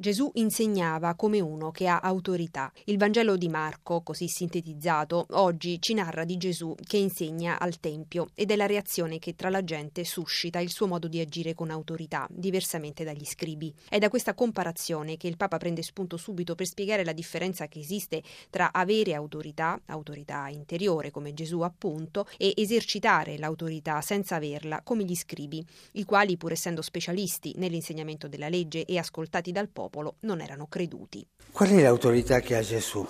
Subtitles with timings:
[0.00, 2.70] Gesù insegnava come uno che ha autorità.
[2.84, 8.28] Il Vangelo di Marco, così sintetizzato, oggi ci narra di Gesù che insegna al Tempio
[8.34, 11.70] ed è la reazione che tra la gente suscita il suo modo di agire con
[11.70, 13.74] autorità, diversamente dagli scribi.
[13.88, 17.80] È da questa comparazione che il Papa prende spunto subito per spiegare la differenza che
[17.80, 25.02] esiste tra avere autorità, autorità interiore come Gesù appunto, e esercitare l'autorità senza averla come
[25.02, 25.60] gli scribi,
[25.94, 30.66] i quali pur essendo specialisti nell'insegnamento della legge e ascoltati dal popolo, popolo non erano
[30.66, 31.26] creduti.
[31.50, 33.06] Qual è l'autorità che ha Gesù?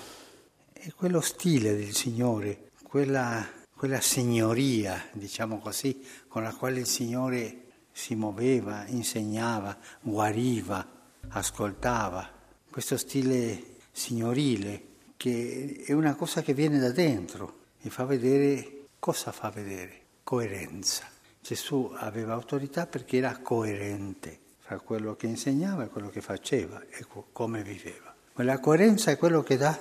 [0.73, 7.65] È quello stile del Signore, quella, quella signoria, diciamo così, con la quale il Signore
[7.93, 10.87] si muoveva, insegnava, guariva,
[11.29, 12.31] ascoltava.
[12.71, 14.83] Questo stile signorile
[15.17, 20.03] che è una cosa che viene da dentro e fa vedere cosa fa vedere?
[20.23, 21.07] Coerenza.
[21.41, 27.07] Gesù aveva autorità perché era coerente fra quello che insegnava e quello che faceva e
[27.33, 28.15] come viveva.
[28.35, 29.77] La coerenza è quello che dà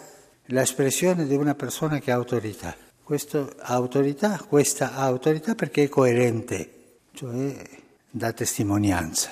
[0.45, 2.73] l'espressione di una persona che ha autorità.
[3.03, 7.61] Questa autorità, questa autorità perché è coerente, cioè
[8.09, 9.31] dà testimonianza.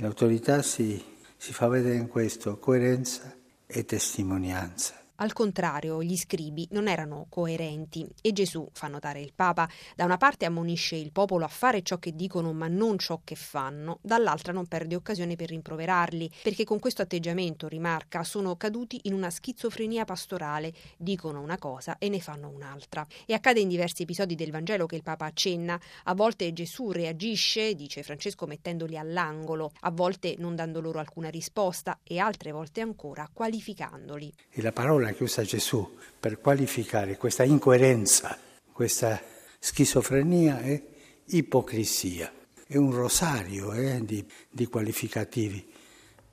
[0.00, 1.02] L'autorità si,
[1.34, 3.34] si fa vedere in questo, coerenza
[3.66, 5.00] e testimonianza.
[5.22, 10.16] Al contrario, gli scribi non erano coerenti e Gesù, fa notare il Papa, da una
[10.16, 14.54] parte ammonisce il popolo a fare ciò che dicono ma non ciò che fanno, dall'altra
[14.54, 20.06] non perde occasione per rimproverarli, perché con questo atteggiamento, rimarca, sono caduti in una schizofrenia
[20.06, 23.06] pastorale, dicono una cosa e ne fanno un'altra.
[23.26, 27.74] E accade in diversi episodi del Vangelo che il Papa accenna, a volte Gesù reagisce,
[27.74, 33.28] dice Francesco, mettendoli all'angolo, a volte non dando loro alcuna risposta e altre volte ancora
[33.30, 34.32] qualificandoli.
[34.50, 38.38] E la parola che usa Gesù per qualificare questa incoerenza,
[38.72, 39.20] questa
[39.58, 40.82] schizofrenia è
[41.26, 42.32] ipocrisia.
[42.66, 45.66] È un rosario eh, di, di qualificativi.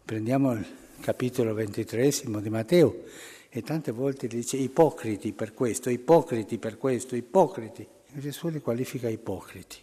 [0.03, 0.65] Prendiamo il
[0.99, 3.03] capitolo ventitresimo di Matteo
[3.49, 7.87] e tante volte dice ipocriti per questo, ipocriti per questo, ipocriti.
[8.13, 9.81] Gesù li qualifica ipocriti.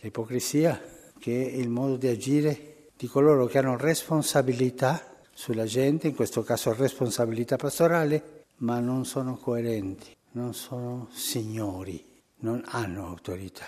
[0.00, 0.80] L'ipocrisia
[1.18, 6.42] che è il modo di agire di coloro che hanno responsabilità sulla gente, in questo
[6.42, 12.02] caso responsabilità pastorale, ma non sono coerenti, non sono signori,
[12.36, 13.66] non hanno autorità.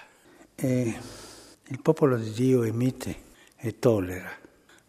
[0.54, 0.98] E
[1.66, 3.14] il popolo di Dio è mite
[3.54, 4.30] e tollera,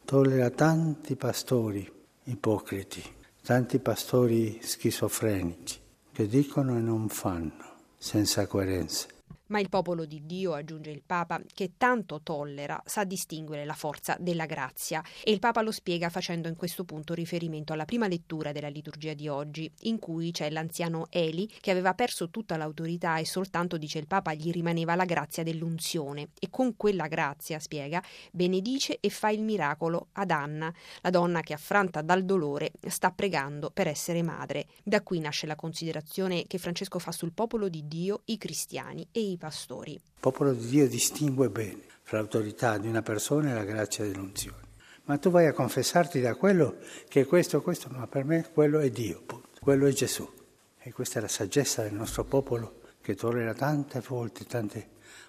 [0.05, 1.85] tollera tanti pastori
[2.23, 3.03] ipocriti,
[3.43, 5.77] tanti pastori schizofrenici
[6.13, 9.18] che dicono e non fanno senza coerenza.
[9.49, 14.15] Ma il popolo di Dio, aggiunge il Papa, che tanto tollera, sa distinguere la forza
[14.19, 15.03] della grazia.
[15.23, 19.13] E il Papa lo spiega facendo in questo punto riferimento alla prima lettura della liturgia
[19.13, 23.97] di oggi, in cui c'è l'anziano Eli che aveva perso tutta l'autorità e soltanto, dice
[23.97, 26.29] il Papa, gli rimaneva la grazia dell'unzione.
[26.39, 30.71] E con quella grazia, spiega, benedice e fa il miracolo ad Anna,
[31.01, 34.67] la donna che affranta dal dolore sta pregando per essere madre.
[34.83, 39.21] Da qui nasce la considerazione che Francesco fa sul popolo di Dio, i cristiani e
[39.21, 39.93] i pastori.
[39.93, 44.67] Il popolo di Dio distingue bene fra l'autorità di una persona e la grazia dell'unzione.
[45.05, 46.77] Ma tu vai a confessarti da quello
[47.07, 49.23] che è questo, questo, ma per me quello è Dio,
[49.59, 50.29] quello è Gesù.
[50.77, 54.85] E questa è la saggezza del nostro popolo che tollera tante volte, tanti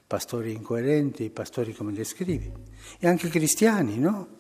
[0.07, 2.53] pastori incoerenti, pastori come descrivi,
[2.99, 4.39] e anche cristiani, no?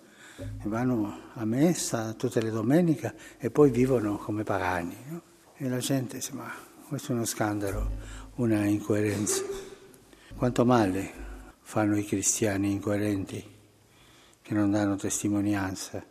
[0.64, 4.97] vanno a messa tutte le domeniche e poi vivono come pagani.
[5.08, 5.22] No?
[5.56, 6.52] E la gente dice, ma
[6.88, 7.91] questo è uno scandalo,
[8.41, 9.43] una incoerenza.
[10.34, 11.12] Quanto male
[11.61, 13.47] fanno i cristiani incoerenti
[14.41, 16.03] che non danno testimonianza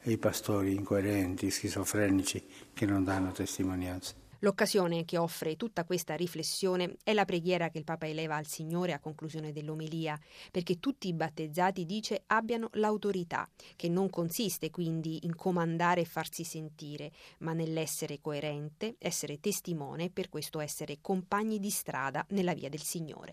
[0.00, 2.42] e i pastori incoerenti, schizofrenici
[2.72, 4.14] che non danno testimonianza.
[4.40, 8.92] L'occasione che offre tutta questa riflessione è la preghiera che il Papa eleva al Signore
[8.92, 10.18] a conclusione dell'omelia,
[10.52, 16.44] perché tutti i battezzati, dice, abbiano l'autorità, che non consiste quindi in comandare e farsi
[16.44, 22.68] sentire, ma nell'essere coerente, essere testimone e per questo essere compagni di strada nella via
[22.68, 23.26] del Signore.